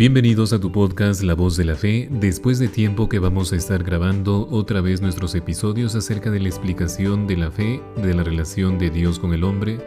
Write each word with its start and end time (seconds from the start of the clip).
Bienvenidos 0.00 0.54
a 0.54 0.58
tu 0.58 0.72
podcast 0.72 1.22
La 1.22 1.34
Voz 1.34 1.58
de 1.58 1.64
la 1.66 1.74
Fe, 1.74 2.08
después 2.10 2.58
de 2.58 2.68
tiempo 2.68 3.06
que 3.06 3.18
vamos 3.18 3.52
a 3.52 3.56
estar 3.56 3.84
grabando 3.84 4.48
otra 4.50 4.80
vez 4.80 5.02
nuestros 5.02 5.34
episodios 5.34 5.94
acerca 5.94 6.30
de 6.30 6.40
la 6.40 6.48
explicación 6.48 7.26
de 7.26 7.36
la 7.36 7.50
fe, 7.50 7.82
de 7.96 8.14
la 8.14 8.22
relación 8.22 8.78
de 8.78 8.88
Dios 8.88 9.18
con 9.18 9.34
el 9.34 9.44
hombre 9.44 9.78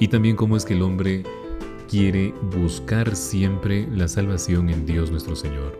y 0.00 0.08
también 0.08 0.34
cómo 0.34 0.56
es 0.56 0.64
que 0.64 0.74
el 0.74 0.82
hombre 0.82 1.22
quiere 1.88 2.34
buscar 2.50 3.14
siempre 3.14 3.86
la 3.92 4.08
salvación 4.08 4.68
en 4.68 4.84
Dios 4.84 5.12
nuestro 5.12 5.36
Señor. 5.36 5.78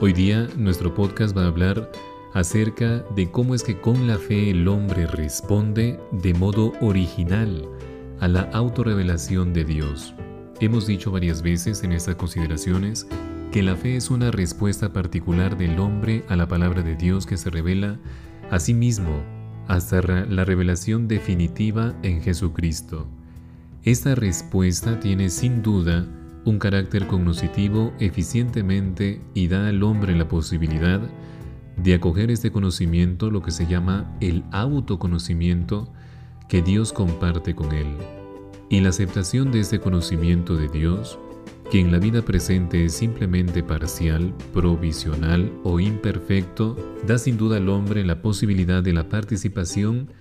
Hoy 0.00 0.14
día 0.14 0.48
nuestro 0.56 0.94
podcast 0.94 1.36
va 1.36 1.44
a 1.44 1.48
hablar 1.48 1.92
acerca 2.32 3.04
de 3.14 3.30
cómo 3.30 3.54
es 3.54 3.62
que 3.62 3.78
con 3.78 4.06
la 4.06 4.16
fe 4.16 4.48
el 4.48 4.66
hombre 4.66 5.06
responde 5.06 6.00
de 6.10 6.32
modo 6.32 6.72
original 6.80 7.68
a 8.18 8.28
la 8.28 8.48
autorrevelación 8.54 9.52
de 9.52 9.64
Dios. 9.64 10.14
Hemos 10.60 10.86
dicho 10.86 11.10
varias 11.10 11.40
veces 11.40 11.82
en 11.84 11.92
estas 11.92 12.16
consideraciones 12.16 13.06
que 13.50 13.62
la 13.62 13.76
fe 13.76 13.96
es 13.96 14.10
una 14.10 14.30
respuesta 14.30 14.92
particular 14.92 15.56
del 15.56 15.78
hombre 15.80 16.22
a 16.28 16.36
la 16.36 16.48
palabra 16.48 16.82
de 16.82 16.96
Dios 16.96 17.24
que 17.24 17.38
se 17.38 17.48
revela 17.48 17.98
a 18.50 18.60
sí 18.60 18.74
mismo 18.74 19.22
hasta 19.68 20.02
la 20.02 20.44
revelación 20.44 21.08
definitiva 21.08 21.94
en 22.02 22.20
Jesucristo. 22.20 23.06
Esta 23.84 24.14
respuesta 24.14 25.00
tiene 25.00 25.30
sin 25.30 25.62
duda 25.62 26.06
un 26.44 26.58
carácter 26.58 27.06
cognoscitivo 27.06 27.94
eficientemente 27.98 29.22
y 29.32 29.48
da 29.48 29.66
al 29.66 29.82
hombre 29.82 30.14
la 30.14 30.28
posibilidad 30.28 31.00
de 31.78 31.94
acoger 31.94 32.30
este 32.30 32.52
conocimiento, 32.52 33.30
lo 33.30 33.40
que 33.40 33.50
se 33.50 33.66
llama 33.66 34.14
el 34.20 34.44
autoconocimiento 34.52 35.90
que 36.50 36.60
Dios 36.60 36.92
comparte 36.92 37.54
con 37.54 37.72
él 37.72 38.19
y 38.70 38.80
la 38.80 38.90
aceptación 38.90 39.50
de 39.50 39.60
este 39.60 39.80
conocimiento 39.80 40.56
de 40.56 40.68
Dios, 40.68 41.18
que 41.70 41.80
en 41.80 41.92
la 41.92 41.98
vida 41.98 42.22
presente 42.22 42.84
es 42.84 42.94
simplemente 42.94 43.62
parcial, 43.62 44.32
provisional 44.54 45.52
o 45.64 45.80
imperfecto, 45.80 46.76
da 47.06 47.18
sin 47.18 47.36
duda 47.36 47.58
al 47.58 47.68
hombre 47.68 48.04
la 48.04 48.22
posibilidad 48.22 48.82
de 48.82 48.92
la 48.92 49.08
participación 49.08 50.12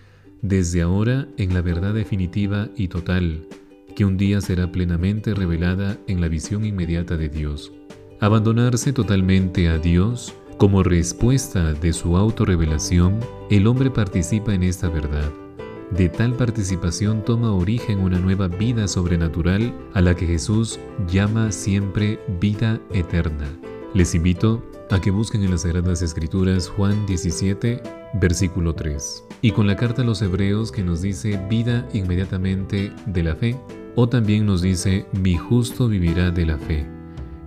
desde 0.42 0.82
ahora 0.82 1.28
en 1.38 1.54
la 1.54 1.62
verdad 1.62 1.94
definitiva 1.94 2.70
y 2.76 2.88
total, 2.88 3.48
que 3.96 4.06
un 4.06 4.18
día 4.18 4.42
será 4.42 4.72
plenamente 4.72 5.34
revelada 5.34 5.98
en 6.08 6.20
la 6.20 6.28
visión 6.28 6.66
inmediata 6.66 7.18
de 7.18 7.30
Dios. 7.30 7.72
Abandonarse 8.20 8.94
totalmente 8.94 9.70
a 9.70 9.78
Dios 9.78 10.34
como 10.58 10.84
respuesta 10.84 11.74
de 11.74 11.94
su 11.94 12.18
autorrevelación, 12.18 13.20
el 13.50 13.68
hombre 13.68 13.92
participa 13.92 14.54
en 14.54 14.64
esta 14.64 14.90
verdad 14.90 15.32
de 15.92 16.10
tal 16.10 16.34
participación 16.34 17.24
toma 17.24 17.52
origen 17.52 18.00
una 18.00 18.20
nueva 18.20 18.48
vida 18.48 18.88
sobrenatural 18.88 19.74
a 19.94 20.02
la 20.02 20.16
que 20.16 20.28
Jesús 20.28 20.80
llama 21.08 21.52
siempre 21.52 22.20
vida 22.40 22.80
eterna. 22.94 23.48
Les 23.94 24.14
invito 24.14 24.64
a 24.92 25.02
que 25.02 25.12
busquen 25.12 25.44
en 25.44 25.52
las 25.52 25.62
Sagradas 25.62 26.02
Escrituras 26.02 26.68
Juan 26.68 27.06
17, 27.06 27.82
versículo 28.14 28.74
3, 28.76 29.24
y 29.42 29.52
con 29.52 29.68
la 29.68 29.76
carta 29.76 30.04
a 30.04 30.06
los 30.06 30.22
Hebreos 30.22 30.72
que 30.72 30.84
nos 30.84 31.02
dice 31.02 31.40
vida 31.50 31.88
inmediatamente 31.94 32.92
de 33.08 33.24
la 33.24 33.36
fe, 33.36 33.60
o 33.96 34.08
también 34.08 34.46
nos 34.46 34.62
dice 34.62 35.06
mi 35.12 35.36
justo 35.36 35.88
vivirá 35.88 36.32
de 36.32 36.46
la 36.46 36.58
fe. 36.58 36.99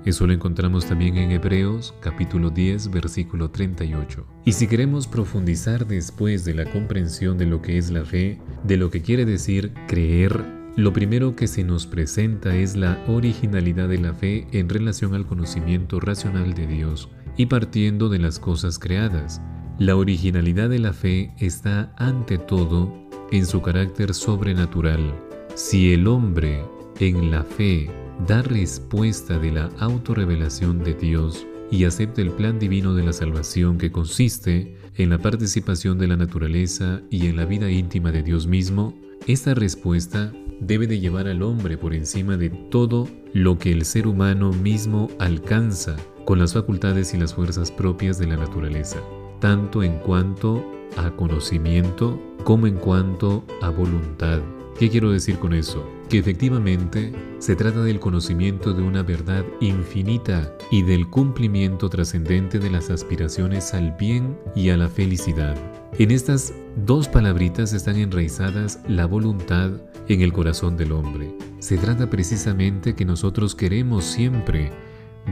Eso 0.05 0.27
lo 0.27 0.33
encontramos 0.33 0.87
también 0.87 1.17
en 1.17 1.31
Hebreos 1.31 1.95
capítulo 2.01 2.51
10 2.51 2.91
versículo 2.91 3.51
38. 3.51 4.27
Y 4.45 4.53
si 4.53 4.67
queremos 4.67 5.07
profundizar 5.07 5.87
después 5.87 6.45
de 6.45 6.55
la 6.55 6.65
comprensión 6.65 7.39
de 7.39 7.47
lo 7.47 7.63
que 7.63 7.79
es 7.79 7.91
la 7.91 8.05
fe, 8.05 8.41
de 8.65 8.77
lo 8.77 8.91
que 8.91 9.03
quiere 9.03 9.25
decir 9.25 9.73
creer, 9.87 10.45
lo 10.75 10.93
primero 10.93 11.37
que 11.37 11.47
se 11.47 11.63
nos 11.63 11.87
presenta 11.87 12.57
es 12.57 12.77
la 12.77 12.99
originalidad 13.07 13.89
de 13.89 13.99
la 13.99 14.13
fe 14.13 14.47
en 14.53 14.69
relación 14.69 15.15
al 15.15 15.27
conocimiento 15.27 16.01
racional 16.01 16.55
de 16.55 16.67
Dios 16.67 17.09
y 17.37 17.47
partiendo 17.47 18.09
de 18.09 18.19
las 18.19 18.39
cosas 18.39 18.79
creadas. 18.79 19.41
La 19.79 19.97
originalidad 19.97 20.69
de 20.69 20.81
la 20.81 20.93
fe 20.93 21.33
está 21.39 21.93
ante 21.97 22.39
todo 22.39 22.93
en 23.31 23.47
su 23.47 23.63
carácter 23.63 24.15
sobrenatural. 24.15 25.15
Si 25.55 25.93
el 25.93 26.09
hombre 26.09 26.63
en 27.09 27.31
la 27.31 27.43
fe 27.43 27.91
da 28.27 28.43
respuesta 28.43 29.39
de 29.39 29.53
la 29.53 29.71
autorrevelación 29.79 30.85
de 30.85 30.95
Dios 30.95 31.47
y 31.71 31.85
acepta 31.85 32.21
el 32.21 32.31
plan 32.31 32.59
divino 32.59 32.95
de 32.95 33.03
la 33.03 33.13
salvación 33.13 33.79
que 33.79 33.91
consiste 33.91 34.77
en 34.97 35.11
la 35.11 35.19
participación 35.19 35.99
de 35.99 36.07
la 36.07 36.17
naturaleza 36.17 37.01
y 37.11 37.27
en 37.27 37.37
la 37.37 37.47
vida 37.47 37.71
íntima 37.71 38.13
de 38.13 38.23
Dios 38.23 38.47
mismo, 38.47 38.95
esta 39.27 39.55
respuesta 39.55 40.33
debe 40.61 40.87
de 40.87 41.01
llevar 41.01 41.27
al 41.27 41.43
hombre 41.43 41.79
por 41.79 41.95
encima 41.95 42.37
de 42.37 42.51
todo 42.51 43.09
lo 43.33 43.59
que 43.59 43.73
el 43.73 43.85
ser 43.85 44.07
humano 44.07 44.53
mismo 44.53 45.09
alcanza 45.19 45.97
con 46.25 46.39
las 46.39 46.53
facultades 46.53 47.15
y 47.15 47.19
las 47.19 47.35
fuerzas 47.35 47.73
propias 47.73 48.19
de 48.19 48.27
la 48.27 48.37
naturaleza, 48.37 49.01
tanto 49.41 49.83
en 49.83 49.99
cuanto 49.99 50.65
a 50.97 51.11
conocimiento 51.17 52.21
como 52.45 52.67
en 52.67 52.77
cuanto 52.77 53.45
a 53.63 53.71
voluntad. 53.71 54.41
¿Qué 54.79 54.91
quiero 54.91 55.11
decir 55.11 55.39
con 55.39 55.53
eso? 55.53 55.87
Que 56.09 56.19
efectivamente 56.19 57.13
se 57.39 57.57
trata 57.57 57.83
del 57.83 58.01
conocimiento 58.01 58.73
de 58.73 58.83
una 58.83 59.03
verdad 59.03 59.45
infinita 59.61 60.53
y 60.71 60.83
del 60.83 61.09
cumplimiento 61.09 61.89
trascendente 61.89 62.59
de 62.59 62.71
las 62.71 62.91
aspiraciones 62.91 63.75
al 63.75 63.93
bien 63.93 64.37
y 64.57 64.71
a 64.71 64.77
la 64.77 64.89
felicidad. 64.89 65.57
En 65.99 66.11
estas 66.11 66.55
dos 66.87 67.07
palabritas 67.07 67.75
están 67.75 67.97
enraizadas 67.97 68.81
la 68.89 69.07
voluntad 69.07 69.73
en 70.09 70.23
el 70.23 70.33
corazón 70.33 70.77
del 70.77 70.93
hombre. 70.93 71.37
Se 71.59 71.77
trata 71.77 72.09
precisamente 72.09 72.95
que 72.95 73.05
nosotros 73.05 73.55
queremos 73.55 74.05
siempre 74.05 74.73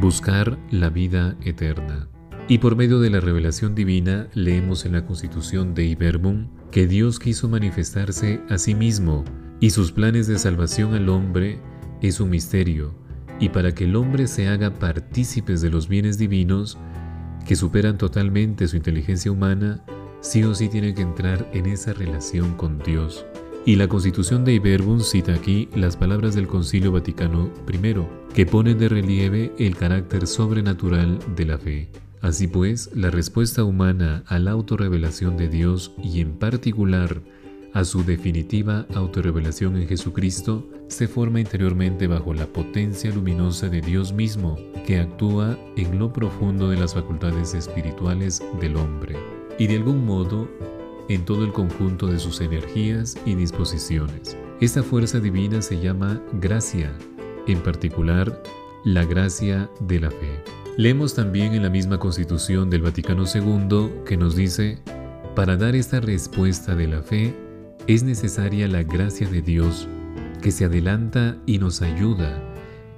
buscar 0.01 0.59
la 0.71 0.91
vida 0.91 1.37
eterna. 1.43 2.09
Y 2.47 2.59
por 2.59 2.77
medio 2.77 3.01
de 3.01 3.11
la 3.11 3.21
revelación 3.21 3.75
divina 3.75 4.29
leemos 4.35 4.85
en 4.85 4.93
la 4.93 5.07
constitución 5.07 5.73
de 5.73 5.85
Iberbum 5.85 6.49
que 6.71 6.87
Dios 6.87 7.19
quiso 7.19 7.49
manifestarse 7.49 8.41
a 8.49 8.59
sí 8.59 8.75
mismo 8.75 9.25
y 9.59 9.71
sus 9.71 9.93
planes 9.93 10.27
de 10.27 10.39
salvación 10.39 10.95
al 10.95 11.09
hombre 11.09 11.59
es 12.01 12.21
un 12.21 12.31
misterio, 12.31 12.95
y 13.39 13.51
para 13.51 13.75
que 13.75 13.85
el 13.85 13.97
hombre 13.97 14.27
se 14.27 14.49
haga 14.49 14.75
partícipes 14.75 15.61
de 15.61 15.71
los 15.71 15.89
bienes 15.89 16.17
divinos 16.17 16.79
que 17.47 17.57
superan 17.57 17.99
totalmente 17.99 18.69
su 18.69 18.77
inteligencia 18.77 19.33
humana, 19.33 19.85
sí 20.21 20.45
o 20.45 20.55
sí 20.55 20.69
tiene 20.69 20.95
que 20.95 21.03
entrar 21.03 21.51
en 21.53 21.67
esa 21.67 21.93
relación 21.93 22.55
con 22.55 22.79
Dios. 22.79 23.25
Y 23.67 23.77
la 23.77 23.89
Constitución 23.89 24.45
de 24.45 24.55
Iberbum 24.55 25.01
cita 25.01 25.35
aquí 25.35 25.69
las 25.75 25.97
palabras 25.97 26.35
del 26.35 26.47
Concilio 26.47 26.93
Vaticano 26.93 27.51
I, 27.71 27.95
que 28.35 28.47
ponen 28.47 28.79
de 28.79 28.89
relieve 28.89 29.53
el 29.59 29.77
carácter 29.77 30.27
sobrenatural 30.27 31.19
de 31.37 31.45
la 31.45 31.59
fe. 31.59 31.91
Así 32.21 32.47
pues, 32.47 32.91
la 32.95 33.11
respuesta 33.11 33.65
humana 33.65 34.25
a 34.27 34.39
la 34.39 34.51
autorrevelación 34.51 35.37
de 35.37 35.49
Dios 35.49 35.93
y 36.03 36.21
en 36.21 36.33
particular 36.33 37.23
a 37.73 37.85
su 37.85 38.05
definitiva 38.05 38.87
autorrevelación 38.95 39.77
en 39.77 39.87
Jesucristo 39.87 40.69
se 40.89 41.07
forma 41.07 41.41
interiormente 41.41 42.09
bajo 42.09 42.35
la 42.35 42.47
potencia 42.47 43.15
luminosa 43.15 43.69
de 43.69 43.81
Dios 43.81 44.13
mismo 44.13 44.59
que 44.87 44.99
actúa 44.99 45.57
en 45.77 45.99
lo 45.99 46.13
profundo 46.13 46.69
de 46.69 46.77
las 46.77 46.95
facultades 46.95 47.55
espirituales 47.55 48.43
del 48.61 48.77
hombre 48.77 49.17
y 49.59 49.69
de 49.69 49.77
algún 49.77 50.05
modo 50.05 50.49
en 51.09 51.25
todo 51.25 51.45
el 51.45 51.53
conjunto 51.53 52.07
de 52.09 52.19
sus 52.19 52.41
energías 52.41 53.17
y 53.25 53.35
disposiciones. 53.35 54.37
Esta 54.61 54.83
fuerza 54.83 55.21
divina 55.21 55.63
se 55.63 55.81
llama 55.81 56.21
gracia, 56.35 56.93
en 57.47 57.61
particular 57.63 58.43
la 58.85 59.05
gracia 59.05 59.71
de 59.81 60.01
la 60.01 60.11
fe. 60.11 60.60
Leemos 60.81 61.13
también 61.13 61.53
en 61.53 61.63
la 61.63 61.69
misma 61.69 61.99
Constitución 61.99 62.71
del 62.71 62.81
Vaticano 62.81 63.25
II 63.27 64.03
que 64.07 64.17
nos 64.17 64.35
dice, 64.35 64.79
para 65.37 65.59
dar 65.59 65.77
esta 65.77 66.01
respuesta 66.01 66.75
de 66.75 66.89
la 66.89 67.03
fe 67.03 67.37
es 67.87 68.03
necesaria 68.03 68.67
la 68.67 68.83
gracia 68.83 69.29
de 69.29 69.43
Dios 69.43 69.87
que 70.41 70.51
se 70.51 70.65
adelanta 70.65 71.37
y 71.45 71.59
nos 71.59 71.83
ayuda, 71.83 72.43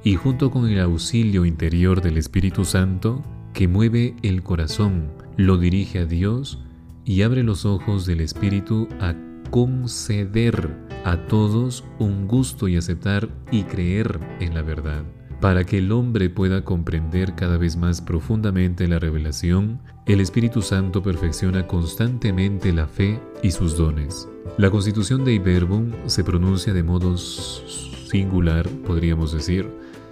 y 0.05 0.15
junto 0.15 0.53
con 0.53 0.69
el 0.69 0.79
auxilio 0.79 1.45
interior 1.45 2.03
del 2.03 2.19
Espíritu 2.19 2.65
Santo, 2.65 3.21
que 3.53 3.67
mueve 3.67 4.15
el 4.23 4.45
corazón, 4.45 5.09
lo 5.37 5.59
dirige 5.59 5.99
a 5.99 6.07
Dios 6.07 6.63
y 7.05 7.23
abre 7.23 7.43
los 7.43 7.65
ojos 7.65 8.07
del 8.07 8.21
Espíritu 8.21 8.87
a 9.01 9.17
conceder 9.51 10.71
a 11.05 11.27
todos 11.27 11.83
un 11.99 12.29
gusto 12.29 12.69
y 12.69 12.77
aceptar 12.77 13.29
y 13.51 13.65
creer 13.65 14.21
en 14.39 14.55
la 14.55 14.63
verdad. 14.63 15.03
Para 15.43 15.65
que 15.65 15.79
el 15.79 15.91
hombre 15.91 16.31
pueda 16.31 16.65
comprender 16.65 17.35
cada 17.35 17.59
vez 17.59 17.77
más 17.77 18.01
profundamente 18.01 18.87
la 18.87 19.01
revelación, 19.01 19.81
el 20.07 20.21
Espíritu 20.21 20.63
Santo 20.63 21.03
perfecciona 21.03 21.67
constantemente 21.67 22.73
la 22.73 22.87
fe 22.87 23.19
y 23.43 23.51
sus 23.51 23.77
dones. 23.77 24.29
La 24.57 24.71
constitución 24.71 25.25
de 25.25 25.35
Iberbum 25.35 25.91
se 26.07 26.23
pronuncia 26.23 26.73
de 26.73 26.85
modo 26.85 27.17
singular, 27.17 28.69
podríamos 28.87 29.33
decir, 29.33 29.69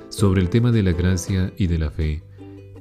sobre 0.09 0.43
el 0.43 0.51
tema 0.51 0.73
de 0.73 0.83
la 0.83 0.91
gracia 0.91 1.53
y 1.57 1.69
de 1.69 1.79
la 1.79 1.93
fe, 1.93 2.25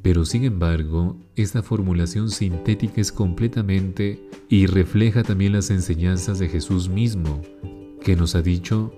pero 0.02 0.26
sin 0.26 0.44
embargo, 0.44 1.18
esta 1.36 1.62
formulación 1.62 2.32
sintética 2.32 3.00
es 3.00 3.12
completamente 3.12 4.28
y 4.50 4.66
refleja 4.66 5.22
también 5.22 5.54
las 5.54 5.70
enseñanzas 5.70 6.40
de 6.40 6.50
Jesús 6.50 6.90
mismo, 6.90 7.44
que 8.02 8.16
nos 8.16 8.34
ha 8.34 8.42
dicho, 8.42 8.92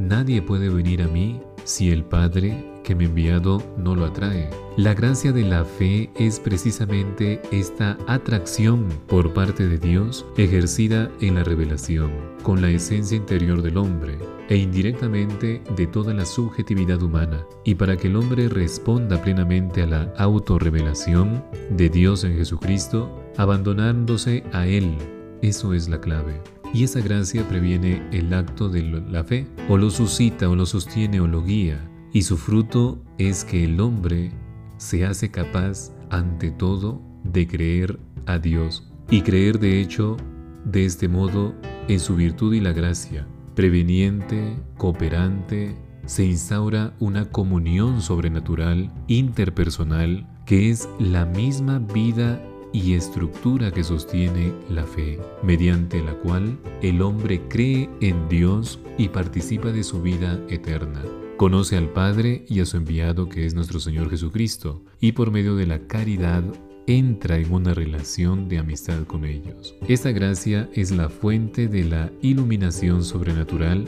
nadie 0.00 0.42
puede 0.42 0.68
venir 0.68 1.02
a 1.02 1.06
mí 1.06 1.40
si 1.62 1.90
el 1.90 2.02
Padre 2.02 2.77
que 2.88 2.94
me 2.94 3.04
ha 3.04 3.08
enviado 3.08 3.62
no 3.76 3.94
lo 3.94 4.06
atrae. 4.06 4.48
La 4.78 4.94
gracia 4.94 5.30
de 5.30 5.42
la 5.42 5.66
fe 5.66 6.08
es 6.16 6.40
precisamente 6.40 7.42
esta 7.52 7.98
atracción 8.06 8.88
por 9.06 9.34
parte 9.34 9.68
de 9.68 9.76
Dios 9.76 10.24
ejercida 10.38 11.10
en 11.20 11.34
la 11.34 11.44
revelación, 11.44 12.10
con 12.42 12.62
la 12.62 12.70
esencia 12.70 13.14
interior 13.14 13.60
del 13.60 13.76
hombre 13.76 14.16
e 14.48 14.56
indirectamente 14.56 15.62
de 15.76 15.86
toda 15.86 16.14
la 16.14 16.24
subjetividad 16.24 17.02
humana. 17.02 17.44
Y 17.62 17.74
para 17.74 17.94
que 17.98 18.08
el 18.08 18.16
hombre 18.16 18.48
responda 18.48 19.20
plenamente 19.20 19.82
a 19.82 19.86
la 19.86 20.14
autorrevelación 20.16 21.44
de 21.68 21.90
Dios 21.90 22.24
en 22.24 22.38
Jesucristo, 22.38 23.22
abandonándose 23.36 24.44
a 24.54 24.66
Él, 24.66 24.96
eso 25.42 25.74
es 25.74 25.90
la 25.90 26.00
clave. 26.00 26.40
Y 26.72 26.84
esa 26.84 27.02
gracia 27.02 27.46
previene 27.46 28.08
el 28.12 28.32
acto 28.32 28.70
de 28.70 28.82
la 28.82 29.24
fe, 29.24 29.46
o 29.68 29.76
lo 29.76 29.90
suscita, 29.90 30.48
o 30.48 30.56
lo 30.56 30.64
sostiene, 30.64 31.20
o 31.20 31.26
lo 31.26 31.44
guía. 31.44 31.86
Y 32.12 32.22
su 32.22 32.36
fruto 32.36 33.02
es 33.18 33.44
que 33.44 33.64
el 33.64 33.80
hombre 33.80 34.32
se 34.78 35.04
hace 35.04 35.30
capaz, 35.30 35.92
ante 36.10 36.50
todo, 36.50 37.02
de 37.24 37.46
creer 37.46 37.98
a 38.26 38.38
Dios. 38.38 38.90
Y 39.10 39.22
creer, 39.22 39.58
de 39.58 39.80
hecho, 39.80 40.16
de 40.64 40.84
este 40.84 41.08
modo, 41.08 41.54
en 41.88 42.00
su 42.00 42.16
virtud 42.16 42.54
y 42.54 42.60
la 42.60 42.72
gracia. 42.72 43.26
Preveniente, 43.54 44.56
cooperante, 44.76 45.76
se 46.06 46.24
instaura 46.24 46.94
una 47.00 47.30
comunión 47.30 48.00
sobrenatural, 48.00 48.90
interpersonal, 49.08 50.26
que 50.46 50.70
es 50.70 50.88
la 50.98 51.26
misma 51.26 51.78
vida 51.78 52.42
y 52.72 52.94
estructura 52.94 53.70
que 53.70 53.84
sostiene 53.84 54.52
la 54.70 54.84
fe, 54.84 55.18
mediante 55.42 56.02
la 56.02 56.14
cual 56.14 56.58
el 56.82 57.02
hombre 57.02 57.42
cree 57.48 57.90
en 58.00 58.28
Dios 58.28 58.78
y 58.96 59.08
participa 59.08 59.72
de 59.72 59.84
su 59.84 60.00
vida 60.00 60.40
eterna. 60.48 61.02
Conoce 61.38 61.76
al 61.76 61.88
Padre 61.90 62.44
y 62.48 62.58
a 62.58 62.66
su 62.66 62.78
enviado 62.78 63.28
que 63.28 63.46
es 63.46 63.54
nuestro 63.54 63.78
Señor 63.78 64.10
Jesucristo, 64.10 64.82
y 65.00 65.12
por 65.12 65.30
medio 65.30 65.54
de 65.54 65.66
la 65.66 65.78
caridad 65.86 66.42
entra 66.88 67.38
en 67.38 67.52
una 67.52 67.74
relación 67.74 68.48
de 68.48 68.58
amistad 68.58 69.04
con 69.04 69.24
ellos. 69.24 69.76
Esta 69.86 70.10
gracia 70.10 70.68
es 70.74 70.90
la 70.90 71.08
fuente 71.08 71.68
de 71.68 71.84
la 71.84 72.10
iluminación 72.22 73.04
sobrenatural 73.04 73.84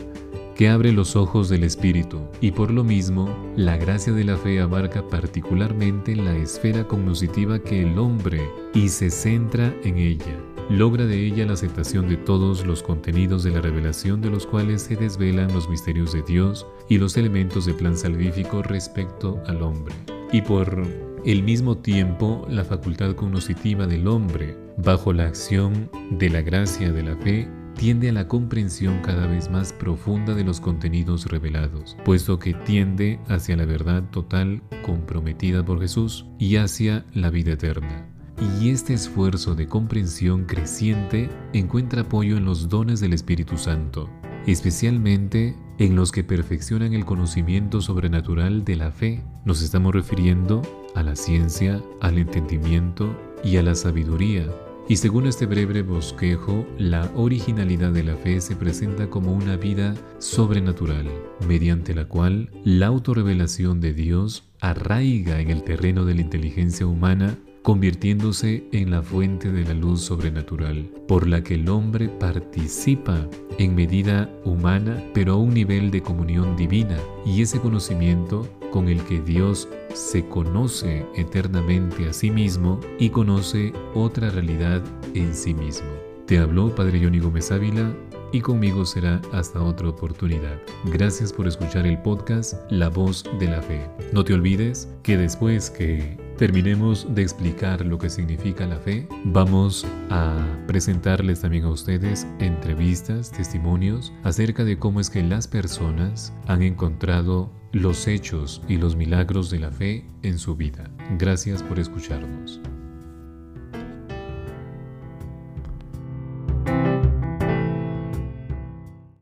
que 0.54 0.68
abre 0.68 0.92
los 0.92 1.16
ojos 1.16 1.48
del 1.48 1.64
Espíritu, 1.64 2.20
y 2.40 2.52
por 2.52 2.70
lo 2.70 2.84
mismo, 2.84 3.28
la 3.56 3.76
gracia 3.76 4.12
de 4.12 4.22
la 4.22 4.36
fe 4.36 4.60
abarca 4.60 5.08
particularmente 5.08 6.14
la 6.14 6.36
esfera 6.36 6.86
cognoscitiva 6.86 7.58
que 7.58 7.82
el 7.82 7.98
hombre 7.98 8.48
y 8.74 8.90
se 8.90 9.10
centra 9.10 9.74
en 9.82 9.96
ella. 9.96 10.38
Logra 10.70 11.04
de 11.04 11.26
ella 11.26 11.46
la 11.46 11.54
aceptación 11.54 12.08
de 12.08 12.16
todos 12.16 12.64
los 12.64 12.84
contenidos 12.84 13.42
de 13.42 13.50
la 13.50 13.60
revelación 13.60 14.20
de 14.20 14.30
los 14.30 14.46
cuales 14.46 14.82
se 14.82 14.94
desvelan 14.94 15.52
los 15.52 15.68
misterios 15.68 16.12
de 16.12 16.22
Dios 16.22 16.64
y 16.88 16.98
los 16.98 17.16
elementos 17.16 17.66
del 17.66 17.74
plan 17.74 17.96
salvífico 17.96 18.62
respecto 18.62 19.42
al 19.48 19.62
hombre. 19.62 19.96
Y 20.32 20.42
por 20.42 20.86
el 21.26 21.42
mismo 21.42 21.78
tiempo, 21.78 22.46
la 22.48 22.64
facultad 22.64 23.16
cognoscitiva 23.16 23.88
del 23.88 24.06
hombre, 24.06 24.56
bajo 24.76 25.12
la 25.12 25.26
acción 25.26 25.90
de 26.12 26.30
la 26.30 26.40
gracia 26.40 26.92
de 26.92 27.02
la 27.02 27.16
fe, 27.16 27.48
tiende 27.74 28.10
a 28.10 28.12
la 28.12 28.28
comprensión 28.28 29.00
cada 29.02 29.26
vez 29.26 29.50
más 29.50 29.72
profunda 29.72 30.36
de 30.36 30.44
los 30.44 30.60
contenidos 30.60 31.26
revelados, 31.26 31.96
puesto 32.04 32.38
que 32.38 32.54
tiende 32.54 33.18
hacia 33.26 33.56
la 33.56 33.64
verdad 33.64 34.04
total 34.12 34.62
comprometida 34.82 35.64
por 35.64 35.80
Jesús 35.80 36.26
y 36.38 36.56
hacia 36.56 37.04
la 37.12 37.30
vida 37.30 37.54
eterna. 37.54 38.09
Y 38.40 38.70
este 38.70 38.94
esfuerzo 38.94 39.54
de 39.54 39.66
comprensión 39.66 40.44
creciente 40.46 41.28
encuentra 41.52 42.02
apoyo 42.02 42.38
en 42.38 42.46
los 42.46 42.70
dones 42.70 42.98
del 42.98 43.12
Espíritu 43.12 43.58
Santo, 43.58 44.08
especialmente 44.46 45.54
en 45.78 45.94
los 45.94 46.10
que 46.10 46.24
perfeccionan 46.24 46.94
el 46.94 47.04
conocimiento 47.04 47.82
sobrenatural 47.82 48.64
de 48.64 48.76
la 48.76 48.92
fe. 48.92 49.22
Nos 49.44 49.60
estamos 49.60 49.94
refiriendo 49.94 50.62
a 50.94 51.02
la 51.02 51.16
ciencia, 51.16 51.82
al 52.00 52.16
entendimiento 52.16 53.14
y 53.44 53.58
a 53.58 53.62
la 53.62 53.74
sabiduría, 53.74 54.46
y 54.88 54.96
según 54.96 55.26
este 55.26 55.46
breve 55.46 55.82
bosquejo, 55.82 56.66
la 56.78 57.10
originalidad 57.14 57.92
de 57.92 58.02
la 58.02 58.16
fe 58.16 58.40
se 58.40 58.56
presenta 58.56 59.08
como 59.08 59.32
una 59.32 59.56
vida 59.56 59.94
sobrenatural, 60.18 61.06
mediante 61.46 61.94
la 61.94 62.06
cual 62.06 62.50
la 62.64 62.86
autorrevelación 62.86 63.80
de 63.80 63.92
Dios 63.92 64.50
arraiga 64.60 65.40
en 65.40 65.50
el 65.50 65.62
terreno 65.62 66.04
de 66.06 66.14
la 66.14 66.22
inteligencia 66.22 66.86
humana 66.86 67.38
convirtiéndose 67.62 68.64
en 68.72 68.90
la 68.90 69.02
fuente 69.02 69.50
de 69.50 69.64
la 69.64 69.74
luz 69.74 70.02
sobrenatural, 70.02 70.90
por 71.06 71.26
la 71.26 71.42
que 71.42 71.54
el 71.54 71.68
hombre 71.68 72.08
participa 72.08 73.28
en 73.58 73.74
medida 73.74 74.30
humana, 74.44 75.02
pero 75.12 75.34
a 75.34 75.36
un 75.36 75.52
nivel 75.52 75.90
de 75.90 76.02
comunión 76.02 76.56
divina, 76.56 76.96
y 77.26 77.42
ese 77.42 77.60
conocimiento 77.60 78.48
con 78.70 78.88
el 78.88 79.02
que 79.04 79.20
Dios 79.20 79.68
se 79.94 80.26
conoce 80.26 81.04
eternamente 81.16 82.08
a 82.08 82.12
sí 82.12 82.30
mismo 82.30 82.80
y 82.98 83.10
conoce 83.10 83.72
otra 83.94 84.30
realidad 84.30 84.82
en 85.14 85.34
sí 85.34 85.52
mismo. 85.52 85.88
Te 86.26 86.38
habló 86.38 86.74
Padre 86.74 87.00
Johnny 87.02 87.18
Gómez 87.18 87.50
Ávila 87.50 87.92
y 88.32 88.40
conmigo 88.40 88.84
será 88.84 89.20
hasta 89.32 89.60
otra 89.60 89.88
oportunidad. 89.88 90.60
Gracias 90.84 91.32
por 91.32 91.48
escuchar 91.48 91.86
el 91.86 92.00
podcast 92.00 92.54
La 92.70 92.88
Voz 92.88 93.24
de 93.40 93.48
la 93.48 93.60
Fe. 93.60 93.90
No 94.12 94.24
te 94.24 94.34
olvides 94.34 94.88
que 95.02 95.16
después 95.16 95.70
que 95.70 96.16
terminemos 96.40 97.06
de 97.14 97.20
explicar 97.20 97.84
lo 97.84 97.98
que 97.98 98.08
significa 98.08 98.66
la 98.66 98.78
fe, 98.78 99.06
vamos 99.24 99.86
a 100.08 100.38
presentarles 100.66 101.42
también 101.42 101.64
a 101.64 101.68
ustedes 101.68 102.26
entrevistas, 102.38 103.30
testimonios 103.30 104.10
acerca 104.24 104.64
de 104.64 104.78
cómo 104.78 105.00
es 105.00 105.10
que 105.10 105.22
las 105.22 105.46
personas 105.46 106.32
han 106.46 106.62
encontrado 106.62 107.52
los 107.72 108.08
hechos 108.08 108.62
y 108.68 108.78
los 108.78 108.96
milagros 108.96 109.50
de 109.50 109.58
la 109.58 109.70
fe 109.70 110.06
en 110.22 110.38
su 110.38 110.56
vida. 110.56 110.90
Gracias 111.18 111.62
por 111.62 111.78
escucharnos. 111.78 112.58